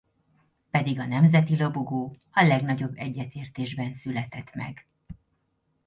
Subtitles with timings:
[0.71, 4.87] Pedig a nemzeti lobogó a legnagyobb egyetértésben született meg.